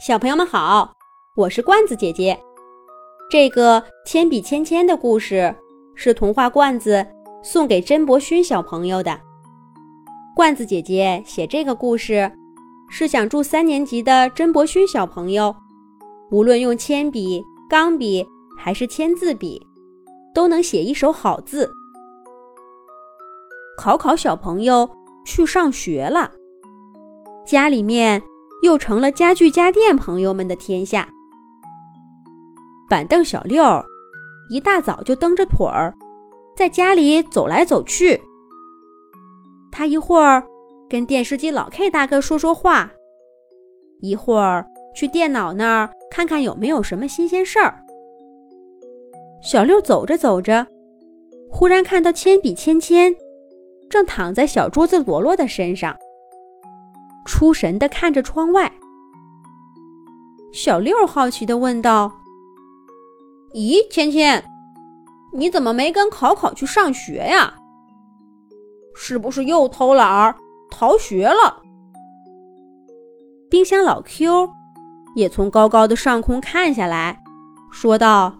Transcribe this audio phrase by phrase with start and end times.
[0.00, 0.92] 小朋友们好，
[1.36, 2.38] 我是罐子姐姐。
[3.30, 5.54] 这个铅笔芊芊的故事
[5.94, 7.06] 是童话罐子
[7.44, 9.18] 送给甄伯勋小朋友的。
[10.34, 12.30] 罐子姐姐写这个故事，
[12.90, 15.54] 是想祝三年级的甄伯勋小朋友，
[16.32, 18.26] 无论用铅笔、钢笔
[18.58, 19.64] 还是签字笔，
[20.34, 21.70] 都能写一手好字。
[23.78, 24.90] 考考小朋友
[25.24, 26.32] 去上学了，
[27.46, 28.20] 家里面。
[28.64, 31.06] 又成了家具家电朋友们的天下。
[32.88, 33.62] 板凳小六
[34.48, 35.94] 一大早就蹬着腿儿，
[36.56, 38.18] 在家里走来走去。
[39.70, 40.42] 他一会儿
[40.88, 42.90] 跟电视机老 K 大哥说说话，
[44.00, 47.78] 一会儿去电脑那儿看看有没有什么新鲜事儿。
[49.42, 50.66] 小六走着走着，
[51.50, 53.14] 忽然看到铅笔芊芊
[53.90, 55.94] 正躺在小桌子罗罗的身上。
[57.24, 58.70] 出神地看着窗外，
[60.52, 62.12] 小六好奇地问道
[63.54, 64.42] ：“咦，芊芊，
[65.32, 67.54] 你怎么没跟考考去上学呀？
[68.94, 70.36] 是不是又偷懒儿
[70.70, 71.62] 逃学了？”
[73.50, 74.50] 冰箱老 Q
[75.16, 77.22] 也从高高的上空看下来，
[77.70, 78.34] 说道：“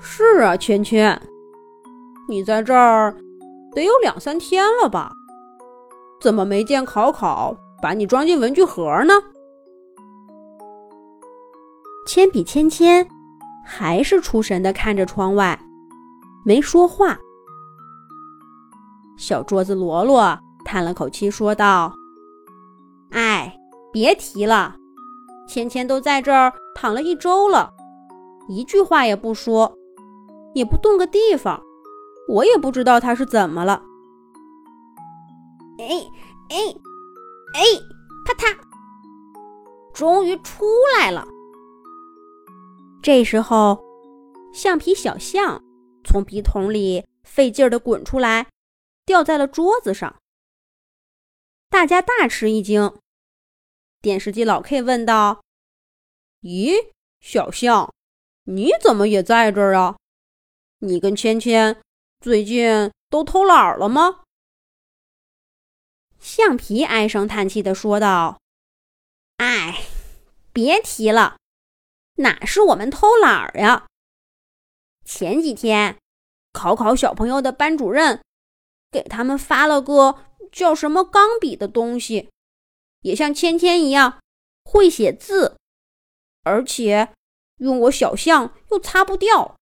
[0.00, 1.20] 是啊，芊芊，
[2.28, 3.14] 你在这儿
[3.74, 5.12] 得有两三天了吧？
[6.20, 9.14] 怎么没见考考？”把你装进文具盒呢？
[12.06, 13.06] 铅笔芊芊
[13.64, 15.58] 还是出神的看着窗外，
[16.44, 17.18] 没说话。
[19.16, 21.92] 小桌子罗罗叹了口气说道
[23.12, 23.54] ：“哎，
[23.92, 24.74] 别提了，
[25.46, 27.72] 芊芊都在这儿躺了一周了，
[28.48, 29.76] 一句话也不说，
[30.54, 31.62] 也不动个地方，
[32.28, 33.82] 我也不知道她是怎么了。”
[35.78, 35.86] 哎
[36.48, 36.74] 哎。
[37.54, 37.62] 哎，
[38.24, 38.58] 啪嗒，
[39.94, 40.64] 终于出
[40.98, 41.26] 来了。
[43.02, 43.82] 这时候，
[44.52, 45.62] 橡皮小象
[46.04, 48.48] 从笔筒里费劲儿的滚出来，
[49.06, 50.16] 掉在了桌子上。
[51.70, 52.92] 大家大吃一惊。
[54.00, 55.42] 电视机老 K 问道
[56.42, 57.92] ：“咦，小象，
[58.44, 59.96] 你怎么也在这儿啊？
[60.80, 61.80] 你跟芊芊
[62.20, 64.20] 最近都偷懒了吗？”
[66.20, 68.40] 橡皮唉声叹气地说道
[69.38, 69.84] ：“哎，
[70.52, 71.38] 别提了，
[72.16, 73.86] 哪是我们偷懒儿呀？
[75.04, 75.98] 前几天，
[76.52, 78.22] 考考小朋友的班主任
[78.90, 82.30] 给他们发了个叫什么钢笔的东西，
[83.02, 84.20] 也像芊芊一样
[84.64, 85.56] 会写字，
[86.42, 87.14] 而且
[87.58, 89.56] 用我小象又擦不掉，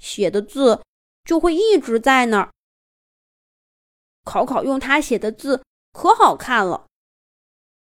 [0.00, 0.82] 写的字
[1.24, 2.50] 就会一直在那儿。”
[4.24, 5.62] 考考用他写的字
[5.92, 6.86] 可好看了。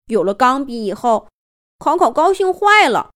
[0.06, 1.28] 有了钢笔以后，
[1.78, 3.12] 考考高兴坏了，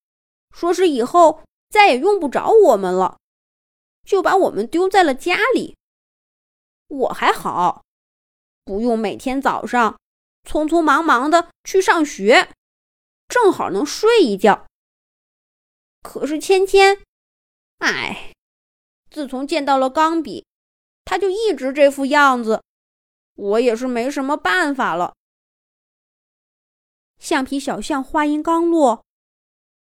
[0.51, 3.19] 说是以后再也用不着我们了，
[4.05, 5.77] 就把我们丢在了家里。
[6.89, 7.83] 我还好，
[8.65, 9.99] 不用每天早上
[10.45, 12.51] 匆匆忙忙的去上学，
[13.29, 14.67] 正好能睡一觉。
[16.03, 17.03] 可是芊芊，
[17.79, 18.33] 哎，
[19.11, 20.47] 自从见到了钢笔，
[21.05, 22.63] 他就一直这副样子。
[23.39, 25.15] 我也是没什么办法了。
[27.21, 29.05] 橡皮小象话音刚落，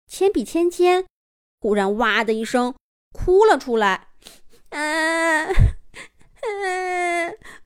[0.08, 1.06] 铅笔芊芊
[1.60, 2.74] 忽然哇的一声
[3.12, 4.08] 哭了出来。
[4.70, 5.46] 啊，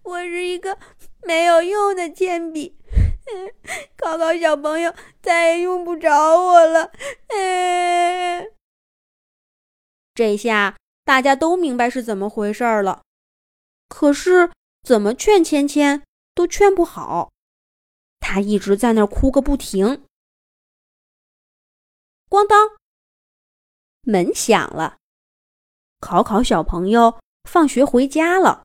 [0.03, 0.79] 我是一个
[1.23, 2.77] 没有用的铅笔，
[3.97, 6.93] 考考小朋友再也用不着我了。
[10.15, 13.01] 这下大家都明白是怎么回事了。
[13.89, 14.51] 可是。
[14.83, 16.03] 怎么劝芊芊
[16.35, 17.31] 都劝不好，
[18.21, 20.05] 她一直在那儿哭个不停。
[22.31, 22.77] 咣当，
[24.03, 24.99] 门响了，
[26.01, 28.65] 考考小朋友放学回家了。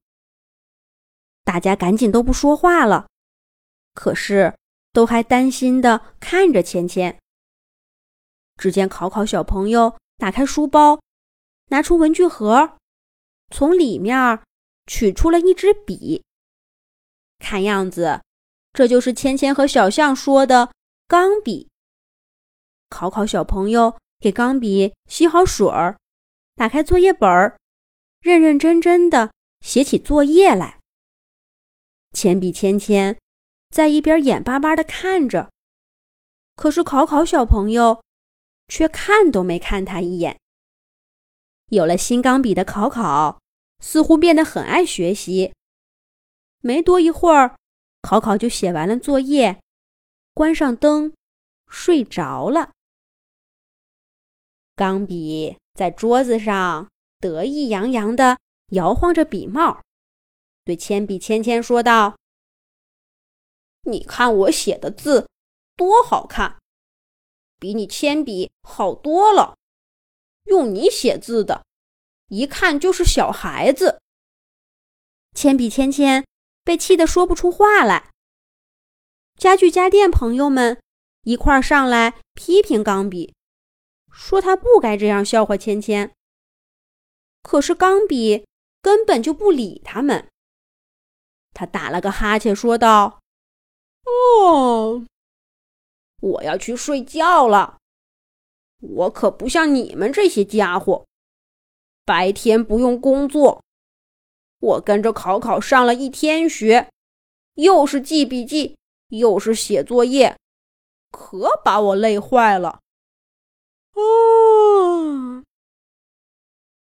[1.44, 3.07] 大家赶紧都不说话了，
[3.94, 4.57] 可是
[4.91, 7.18] 都还担心的看着芊芊。
[8.56, 11.02] 只见考考小朋友打开书包，
[11.67, 12.78] 拿出文具盒，
[13.49, 14.41] 从里面。
[14.85, 16.24] 取出了一支笔，
[17.40, 18.22] 看样子
[18.74, 20.72] 这就是芊芊和小象说的
[21.08, 21.70] 钢笔。
[22.90, 25.97] 考考小朋友给钢笔吸好水儿，
[26.56, 27.58] 打开作业本儿，
[28.20, 29.32] 认认真真的
[29.62, 30.80] 写起作业来。
[32.14, 33.18] 铅笔芊芊
[33.70, 35.52] 在一边眼巴巴的看着，
[36.56, 38.03] 可是考考小朋友
[38.68, 40.40] 却看都没看他一眼。
[41.68, 43.40] 有了新钢笔的考考。
[43.84, 45.53] 似乎变得很爱学习。
[46.62, 47.58] 没多一会儿，
[48.02, 49.62] 考考就写完了作业，
[50.34, 51.14] 关上灯，
[51.68, 52.72] 睡着了。
[54.74, 56.90] 钢笔在桌子上
[57.20, 59.82] 得意洋洋地摇晃着笔帽，
[60.64, 62.18] 对铅笔芊芊说道
[63.84, 65.28] ：“你看我写的字
[65.76, 66.58] 多好看，
[67.59, 69.58] 比你铅笔好多了。
[70.46, 71.66] 用你写字的，
[72.34, 74.02] 一看就是小孩子。”
[75.35, 76.26] 铅笔芊芊
[76.64, 78.09] 被气得说不出话来。
[79.38, 80.82] 家具家电朋友们
[81.24, 83.34] 一块儿上来批评钢笔，
[84.12, 86.12] 说他不该这样笑话芊芊。
[87.41, 88.46] 可是钢笔
[88.82, 90.28] 根本就不理他们。
[91.53, 93.20] 他打了个哈欠，说道
[94.06, 95.06] ：“哦，
[96.22, 97.78] 我要去睡觉了。
[98.80, 101.06] 我可不像你们这些家伙，
[102.05, 103.64] 白天不用工作。
[104.59, 106.90] 我跟着考考上了一天学，
[107.55, 108.76] 又是记笔记。”
[109.09, 110.40] 又是写作业，
[111.11, 112.79] 可把我累坏了。
[113.94, 115.44] 哦，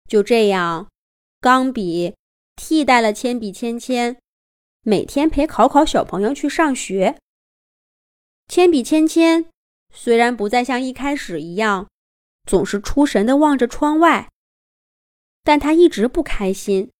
[0.05, 0.89] 就这样，
[1.39, 2.13] 钢笔
[2.57, 4.17] 替代了铅笔芊芊，
[4.81, 7.17] 每天陪考考小朋友去上学。
[8.49, 9.49] 铅笔芊芊
[9.93, 11.87] 虽然不再像一开始一样，
[12.43, 14.29] 总是出神的望着窗外，
[15.43, 16.91] 但他一直不开心，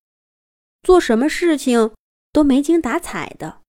[0.81, 1.93] 做什么事情
[2.31, 3.61] 都没精打采的。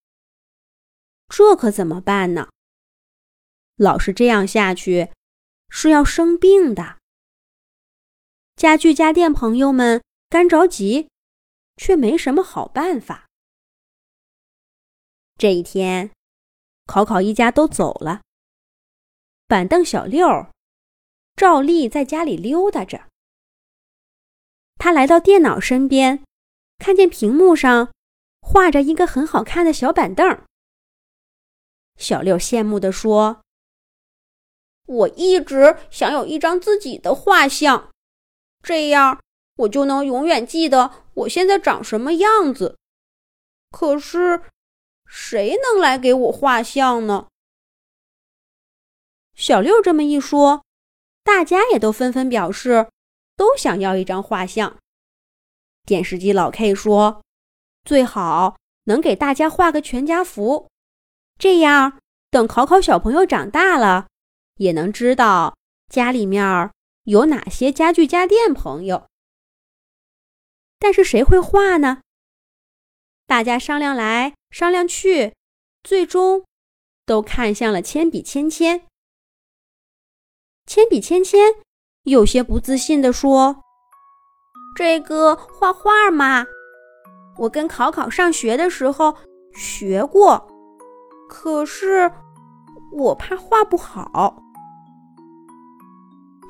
[1.29, 2.49] 这可怎么办呢？
[3.77, 5.11] 老是这样下去，
[5.69, 6.99] 是要生病的。
[8.57, 11.09] 家具家电朋友们干着急，
[11.77, 13.27] 却没什么好办法。
[15.39, 16.11] 这一天，
[16.85, 18.23] 考考一家都走了，
[19.47, 20.27] 板凳小六
[21.37, 23.10] 照例在家里溜达着。
[24.81, 26.25] 他来到电脑身边，
[26.79, 27.93] 看见屏幕上
[28.41, 30.43] 画着一个很好看的小板凳。
[31.99, 33.43] 小六羡慕地说
[34.89, 37.91] ：“我一直想有一张自己的画像，
[38.63, 39.21] 这样
[39.57, 42.79] 我就能永远记得我现在长什么样子。
[43.71, 44.41] 可是，
[45.07, 47.29] 谁能来给我画像呢？”
[49.37, 50.65] 小六这么一说，
[51.23, 52.89] 大家也都纷纷表示
[53.41, 54.77] 都想要一张画像。
[55.87, 57.23] 电视机老 K 说
[57.87, 60.69] ：“最好能给大家画个全家福。”
[61.41, 61.99] 这样，
[62.29, 64.09] 等考考小朋友长大了，
[64.57, 65.57] 也能知道
[65.89, 66.71] 家里面
[67.05, 69.09] 有哪些家具家电朋友。
[70.79, 72.03] 但是谁会画呢？
[73.25, 75.35] 大家商量来商量去，
[75.83, 76.45] 最终
[77.07, 78.87] 都看向了铅笔芊芊。
[80.67, 81.55] 铅笔芊芊
[82.05, 83.55] 有些不自信地说
[84.75, 86.47] ：“这个画画嘛，
[87.39, 89.15] 我跟考考上学的时候
[89.53, 90.47] 学过。”
[91.29, 92.11] 可是，
[92.93, 94.43] 我怕画不好。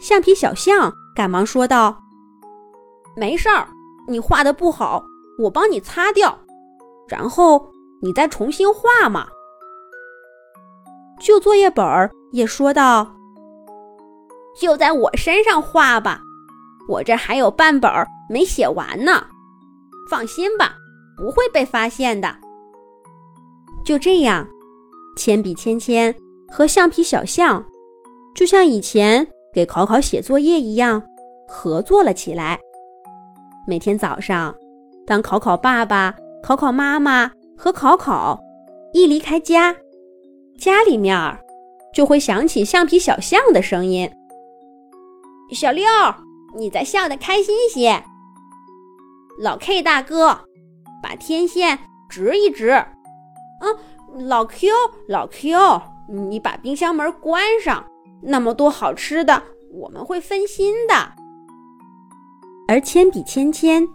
[0.00, 2.00] 橡皮小象赶忙说道
[3.14, 3.68] ：“没事儿，
[4.08, 5.04] 你画的不好，
[5.38, 6.38] 我帮你擦掉，
[7.08, 7.70] 然后
[8.00, 9.26] 你再重新画嘛。”
[11.20, 13.14] 旧作业本儿也说道
[14.58, 16.20] ：“就在我身上画吧，
[16.88, 19.24] 我这还有半本儿没写完呢。
[20.10, 20.74] 放心吧，
[21.16, 22.34] 不会被发现的。”
[23.84, 24.46] 就这样。
[25.16, 26.14] 铅笔芊芊
[26.48, 27.62] 和橡皮小象，
[28.34, 31.02] 就像以前给考考写作业一样，
[31.46, 32.58] 合作了起来。
[33.66, 34.54] 每天早上，
[35.06, 38.40] 当考考爸爸、考考妈妈和考考
[38.94, 39.76] 一离开家，
[40.58, 41.38] 家里面儿
[41.92, 44.10] 就会响起橡皮小象的声音
[45.54, 45.86] ：“小六，
[46.56, 48.04] 你再笑得开心些。”
[49.40, 50.40] 老 K 大哥，
[51.02, 51.78] 把天线
[52.08, 52.70] 直一直。
[53.60, 53.76] 嗯。
[54.26, 54.68] 老 Q，
[55.06, 57.84] 老 Q，你把冰箱门关上，
[58.20, 59.40] 那么多好吃的，
[59.72, 61.12] 我们会分心的。
[62.66, 63.88] 而铅笔芊芊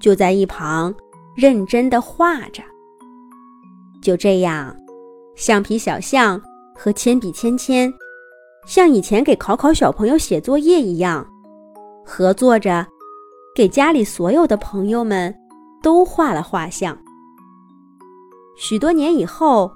[0.00, 0.94] 就在一旁
[1.36, 2.62] 认真的画着。
[4.00, 4.74] 就这样，
[5.36, 6.40] 橡皮小象
[6.74, 7.92] 和铅笔芊芊
[8.68, 11.26] 像以前给考考小朋友写作业一样，
[12.04, 12.86] 合作着，
[13.54, 15.34] 给家里所有的朋友们
[15.82, 16.96] 都画了画像。
[18.58, 19.72] 许多年以后，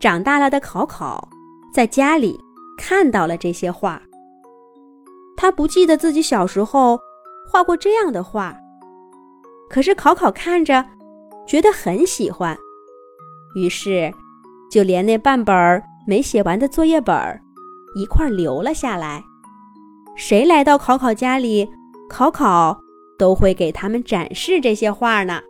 [0.00, 1.28] 长大了的考考
[1.70, 2.40] 在家里
[2.78, 4.00] 看到了这些画。
[5.36, 6.98] 他不记得自己小时候
[7.46, 8.56] 画过这样的画，
[9.68, 10.82] 可是考考看着
[11.46, 12.56] 觉得很喜欢，
[13.54, 14.10] 于是
[14.70, 17.38] 就连那半本儿没写完的作业本儿
[17.94, 19.22] 一块留了下来。
[20.16, 21.68] 谁来到考考家里，
[22.08, 22.78] 考考
[23.18, 25.40] 都会给他们展示这些画呢。